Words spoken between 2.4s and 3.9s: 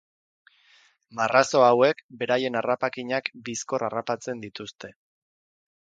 harrapakinak bizkor